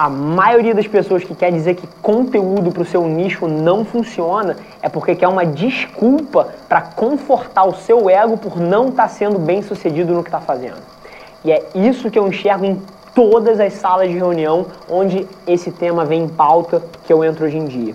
[0.00, 4.56] A maioria das pessoas que quer dizer que conteúdo para o seu nicho não funciona
[4.80, 9.38] é porque quer uma desculpa para confortar o seu ego por não estar tá sendo
[9.38, 10.78] bem sucedido no que está fazendo.
[11.44, 12.80] E é isso que eu enxergo em
[13.14, 17.58] todas as salas de reunião onde esse tema vem em pauta que eu entro hoje
[17.58, 17.94] em dia.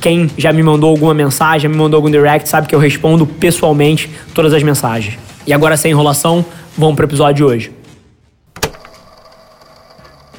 [0.00, 3.26] Quem já me mandou alguma mensagem, já me mandou algum direct, sabe que eu respondo
[3.26, 5.18] pessoalmente todas as mensagens.
[5.46, 6.44] E agora sem enrolação,
[6.76, 7.72] vamos para o episódio de hoje.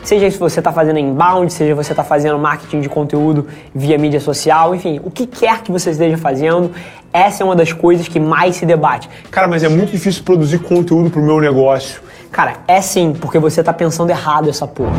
[0.07, 4.21] Seja se você está fazendo inbound, seja você está fazendo marketing de conteúdo via mídia
[4.21, 6.71] social, enfim, o que quer que você esteja fazendo,
[7.11, 9.09] essa é uma das coisas que mais se debate.
[9.29, 12.01] Cara, mas é muito difícil produzir conteúdo para o meu negócio.
[12.31, 14.95] Cara, é sim, porque você está pensando errado essa porra.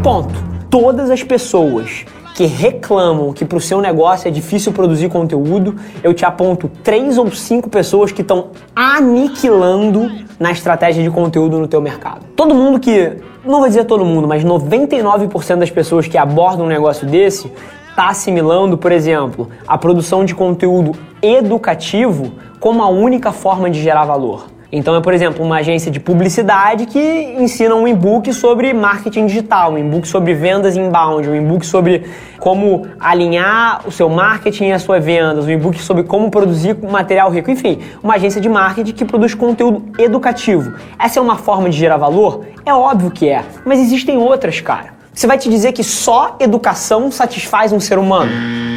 [0.00, 0.32] Ponto.
[0.70, 2.04] Todas as pessoas
[2.34, 7.18] que reclamam que para o seu negócio é difícil produzir conteúdo, eu te aponto três
[7.18, 12.24] ou cinco pessoas que estão aniquilando na estratégia de conteúdo no teu mercado.
[12.34, 16.68] Todo mundo que, não vou dizer todo mundo, mas 99% das pessoas que abordam um
[16.68, 17.52] negócio desse
[17.90, 24.04] está assimilando, por exemplo, a produção de conteúdo educativo como a única forma de gerar
[24.04, 24.46] valor.
[24.74, 29.74] Então é, por exemplo, uma agência de publicidade que ensina um e-book sobre marketing digital,
[29.74, 32.04] um e-book sobre vendas inbound, um e-book sobre
[32.38, 37.30] como alinhar o seu marketing e as suas vendas, um e-book sobre como produzir material
[37.30, 40.72] rico, enfim, uma agência de marketing que produz conteúdo educativo.
[40.98, 42.46] Essa é uma forma de gerar valor?
[42.64, 44.94] É óbvio que é, mas existem outras, cara.
[45.12, 48.32] Você vai te dizer que só educação satisfaz um ser humano?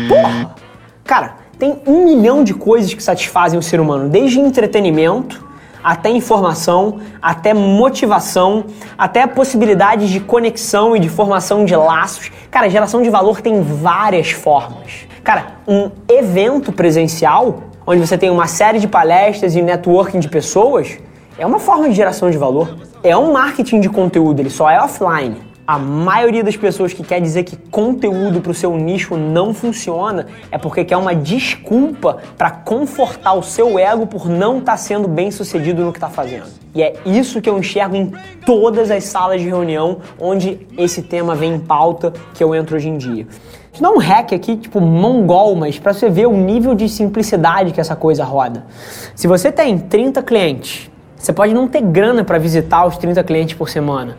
[0.10, 0.56] Porra!
[1.06, 5.46] Cara, tem um milhão de coisas que satisfazem o ser humano, desde entretenimento
[5.86, 8.66] até informação, até motivação,
[8.98, 12.32] até possibilidades de conexão e de formação de laços.
[12.50, 15.08] Cara, geração de valor tem várias formas.
[15.24, 20.98] Cara, um evento presencial, onde você tem uma série de palestras e networking de pessoas,
[21.38, 22.76] é uma forma de geração de valor.
[23.04, 25.38] É um marketing de conteúdo, ele só é offline.
[25.68, 30.28] A maioria das pessoas que quer dizer que conteúdo para o seu nicho não funciona
[30.52, 35.08] é porque quer uma desculpa para confortar o seu ego por não estar tá sendo
[35.08, 36.46] bem sucedido no que está fazendo.
[36.76, 38.14] E é isso que eu enxergo em
[38.46, 42.90] todas as salas de reunião onde esse tema vem em pauta que eu entro hoje
[42.90, 43.26] em dia.
[43.74, 47.72] Vou dar um hack aqui, tipo mongol, mas para você ver o nível de simplicidade
[47.72, 48.68] que essa coisa roda.
[49.16, 53.56] Se você tem 30 clientes, você pode não ter grana para visitar os 30 clientes
[53.56, 54.16] por semana.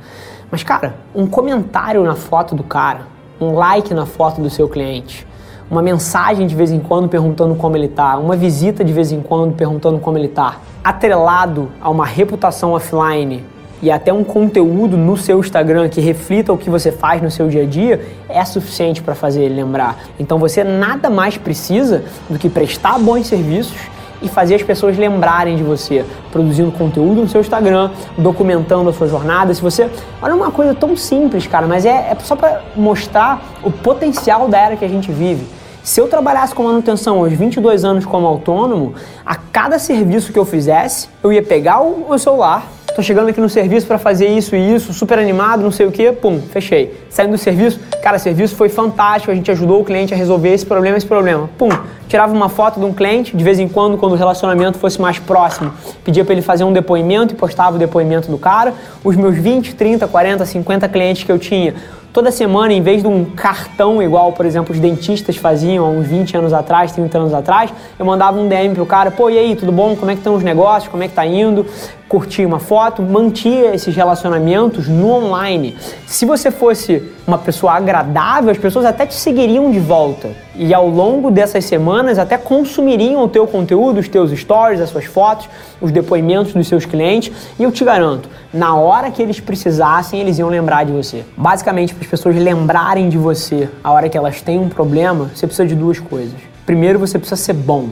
[0.51, 3.01] Mas, cara, um comentário na foto do cara,
[3.41, 5.27] um like na foto do seu cliente,
[5.71, 9.21] uma mensagem de vez em quando perguntando como ele tá, uma visita de vez em
[9.21, 13.45] quando perguntando como ele tá, atrelado a uma reputação offline
[13.83, 17.49] e até um conteúdo no seu Instagram que reflita o que você faz no seu
[17.49, 19.99] dia a dia, é suficiente para fazer ele lembrar.
[20.19, 23.77] Então você nada mais precisa do que prestar bons serviços
[24.23, 29.09] e fazer as pessoas lembrarem de você, produzindo conteúdo no seu Instagram, documentando a sua
[29.09, 29.53] jornada.
[29.55, 29.91] Se você.
[30.21, 34.59] Olha uma coisa tão simples, cara, mas é, é só para mostrar o potencial da
[34.59, 35.47] era que a gente vive.
[35.83, 38.95] Se eu trabalhasse com manutenção aos 22 anos como autônomo,
[39.25, 43.39] a cada serviço que eu fizesse, eu ia pegar o meu celular, tô chegando aqui
[43.43, 46.99] no serviço para fazer isso e isso, super animado, não sei o que, pum, fechei.
[47.11, 50.65] Saindo do serviço, cara, serviço foi fantástico, a gente ajudou o cliente a resolver esse
[50.65, 51.51] problema, esse problema.
[51.59, 51.69] Pum,
[52.09, 55.19] tirava uma foto de um cliente, de vez em quando, quando o relacionamento fosse mais
[55.19, 58.73] próximo, pedia para ele fazer um depoimento e postava o depoimento do cara.
[59.05, 61.75] Os meus 20, 30, 40, 50 clientes que eu tinha,
[62.17, 66.07] toda semana, em vez de um cartão igual, por exemplo, os dentistas faziam há uns
[66.07, 69.55] 20 anos atrás, 30 anos atrás, eu mandava um DM pro cara, pô, e aí,
[69.55, 69.95] tudo bom?
[69.95, 70.91] Como é que estão os negócios?
[70.91, 71.67] Como é que tá indo?
[72.09, 75.77] Curtia uma foto, mantia esses relacionamentos no online.
[76.07, 80.31] Se você fosse uma pessoa agradável, as pessoas até te seguiriam de volta.
[80.55, 85.05] E ao longo dessas semanas até consumiriam o teu conteúdo, os teus stories, as suas
[85.07, 85.49] fotos,
[85.81, 87.33] os depoimentos dos seus clientes.
[87.59, 91.25] E eu te garanto, na hora que eles precisassem, eles iam lembrar de você.
[91.37, 95.45] Basicamente, para as pessoas lembrarem de você a hora que elas têm um problema, você
[95.45, 96.39] precisa de duas coisas.
[96.65, 97.89] Primeiro, você precisa ser bom.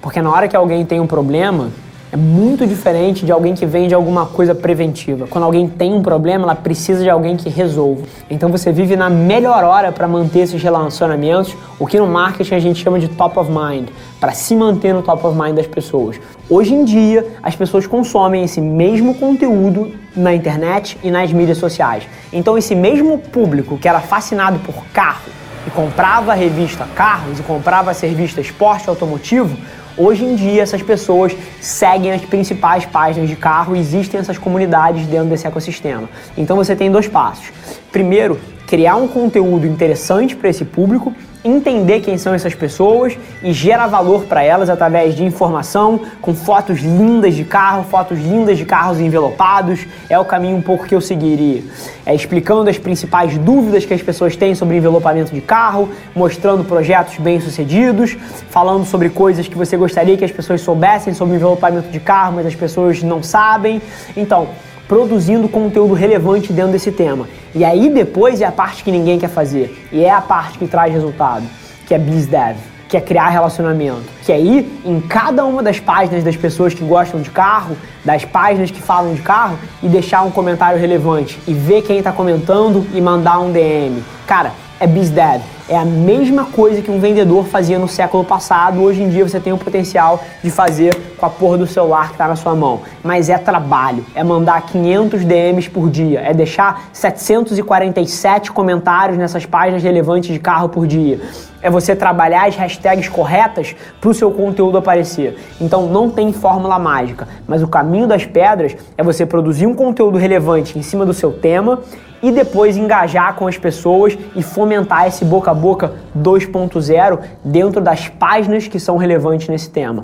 [0.00, 1.68] Porque na hora que alguém tem um problema,
[2.10, 5.26] é muito diferente de alguém que vende alguma coisa preventiva.
[5.26, 8.02] Quando alguém tem um problema, ela precisa de alguém que resolva.
[8.30, 12.58] Então você vive na melhor hora para manter esses relacionamentos, o que no marketing a
[12.58, 13.88] gente chama de top of mind,
[14.18, 16.18] para se manter no top of mind das pessoas.
[16.48, 22.04] Hoje em dia, as pessoas consomem esse mesmo conteúdo na internet e nas mídias sociais.
[22.32, 25.30] Então esse mesmo público que era fascinado por carro,
[25.66, 29.54] e comprava a revista Carros e comprava a revista Esporte Automotivo,
[29.98, 35.28] hoje em dia essas pessoas seguem as principais páginas de carro existem essas comunidades dentro
[35.28, 36.08] desse ecossistema.
[36.36, 37.50] Então você tem dois passos.
[37.90, 41.12] Primeiro, criar um conteúdo interessante para esse público
[41.44, 46.80] entender quem são essas pessoas e gerar valor para elas através de informação, com fotos
[46.80, 49.86] lindas de carro, fotos lindas de carros envelopados.
[50.10, 51.62] É o caminho um pouco que eu seguiria.
[52.04, 57.16] É explicando as principais dúvidas que as pessoas têm sobre envelopamento de carro, mostrando projetos
[57.18, 58.16] bem-sucedidos,
[58.50, 62.46] falando sobre coisas que você gostaria que as pessoas soubessem sobre envelopamento de carro, mas
[62.46, 63.80] as pessoas não sabem.
[64.16, 64.48] Então,
[64.88, 67.28] produzindo conteúdo relevante dentro desse tema.
[67.54, 69.86] E aí depois é a parte que ninguém quer fazer.
[69.92, 71.44] E é a parte que traz resultado,
[71.86, 72.56] que é BizDev,
[72.88, 74.02] que é criar relacionamento.
[74.24, 78.24] Que é ir em cada uma das páginas das pessoas que gostam de carro, das
[78.24, 82.86] páginas que falam de carro e deixar um comentário relevante e ver quem está comentando
[82.94, 84.02] e mandar um DM.
[84.26, 85.42] Cara, é BizDev.
[85.68, 88.82] É a mesma coisa que um vendedor fazia no século passado.
[88.82, 92.12] Hoje em dia você tem o potencial de fazer com a porra do celular que
[92.12, 92.80] está na sua mão.
[93.02, 94.04] Mas é trabalho.
[94.14, 96.20] É mandar 500 DMs por dia.
[96.20, 101.20] É deixar 747 comentários nessas páginas relevantes de carro por dia.
[101.60, 105.36] É você trabalhar as hashtags corretas para o seu conteúdo aparecer.
[105.60, 107.26] Então não tem fórmula mágica.
[107.46, 111.32] Mas o caminho das pedras é você produzir um conteúdo relevante em cima do seu
[111.32, 111.80] tema
[112.22, 118.08] e depois engajar com as pessoas e fomentar esse boca a boca 2.0 dentro das
[118.08, 120.02] páginas que são relevantes nesse tema.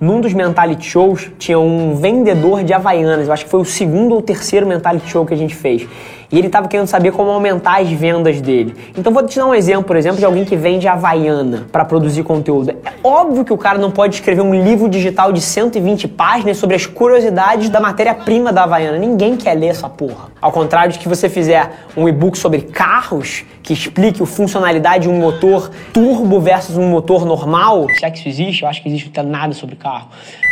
[0.00, 4.14] Num dos Mentality Shows tinha um vendedor de Havaianas, eu acho que foi o segundo
[4.14, 5.88] ou terceiro Mentality Show que a gente fez.
[6.30, 8.76] E ele estava querendo saber como aumentar as vendas dele.
[8.96, 12.22] Então vou te dar um exemplo, por exemplo, de alguém que vende Havaiana para produzir
[12.22, 12.70] conteúdo.
[12.70, 16.76] É óbvio que o cara não pode escrever um livro digital de 120 páginas sobre
[16.76, 18.98] as curiosidades da matéria-prima da Havaiana.
[18.98, 20.28] Ninguém quer ler essa porra.
[20.40, 25.08] Ao contrário de que você fizer um e-book sobre carros, que explique a funcionalidade de
[25.10, 27.86] um motor turbo versus um motor normal.
[27.98, 29.87] Se é que isso existe, eu acho que existe nada sobre carro.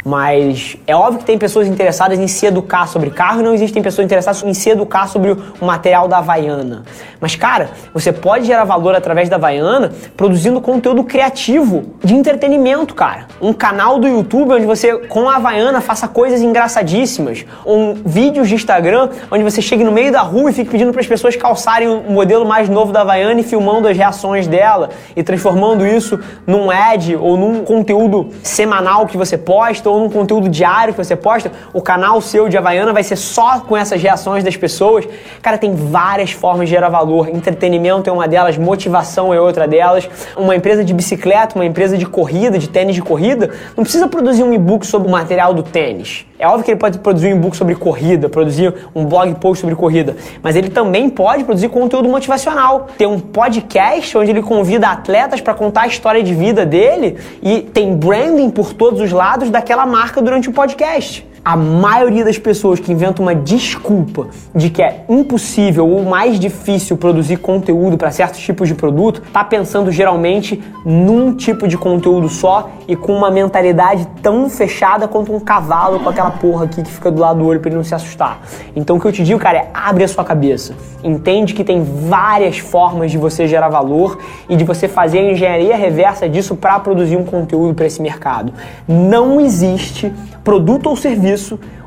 [0.07, 3.83] Mas é óbvio que tem pessoas interessadas em se educar sobre carro e não existem
[3.83, 6.85] pessoas interessadas em se educar sobre o material da Havaiana.
[7.21, 13.27] Mas, cara, você pode gerar valor através da Havaiana produzindo conteúdo criativo de entretenimento, cara.
[13.43, 17.45] Um canal do YouTube onde você, com a Havaiana, faça coisas engraçadíssimas.
[17.67, 21.01] Um vídeos de Instagram onde você chegue no meio da rua e fique pedindo para
[21.01, 25.23] as pessoas calçarem o modelo mais novo da Havaiana e filmando as reações dela e
[25.25, 30.93] transformando isso num ad ou num conteúdo semanal que você posta ou num conteúdo diário
[30.93, 31.51] que você posta.
[31.73, 35.09] O canal seu de Havaiana vai ser só com essas reações das pessoas.
[35.41, 37.31] Cara, tem várias formas de gerar valor.
[37.31, 40.07] Entretenimento é uma delas, motivação é outra delas.
[40.37, 44.43] Uma empresa de bicicleta, uma empresa de corrida, de tênis de corrida, não precisa produzir
[44.43, 46.27] um e-book sobre o material do tênis.
[46.39, 49.75] É óbvio que ele pode produzir um e-book sobre corrida, produzir um blog post sobre
[49.75, 52.89] corrida, mas ele também pode produzir conteúdo motivacional.
[52.99, 57.63] Ter um podcast onde ele convida atletas para contar a história de vida dele e
[57.63, 62.81] tem branding por todos os lados daquela marca durante o podcast a maioria das pessoas
[62.81, 68.41] que inventam uma desculpa de que é impossível ou mais difícil produzir conteúdo para certos
[68.41, 74.09] tipos de produto, tá pensando geralmente num tipo de conteúdo só e com uma mentalidade
[74.21, 77.61] tão fechada quanto um cavalo com aquela porra aqui que fica do lado do olho
[77.61, 78.41] para ele não se assustar.
[78.75, 80.75] Então o que eu te digo, cara, é abre a sua cabeça.
[81.05, 85.77] Entende que tem várias formas de você gerar valor e de você fazer a engenharia
[85.77, 88.53] reversa disso para produzir um conteúdo para esse mercado.
[88.89, 90.13] Não existe
[90.43, 91.36] produto ou serviço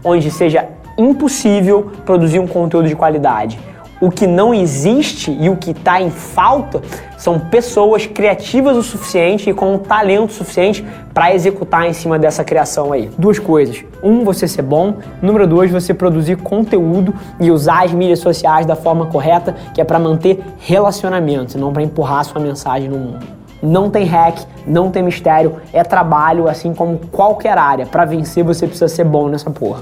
[0.03, 3.59] onde seja impossível produzir um conteúdo de qualidade.
[4.01, 6.81] O que não existe e o que está em falta
[7.17, 12.41] são pessoas criativas o suficiente e com um talento suficiente para executar em cima dessa
[12.45, 13.09] criação aí.
[13.17, 13.83] Duas coisas.
[14.01, 14.95] Um, você ser bom.
[15.21, 19.83] Número dois, você produzir conteúdo e usar as mídias sociais da forma correta, que é
[19.83, 23.38] para manter relacionamento, não para empurrar sua mensagem no mundo.
[23.61, 27.85] Não tem hack, não tem mistério, é trabalho assim como qualquer área.
[27.85, 29.81] Para vencer você precisa ser bom nessa porra.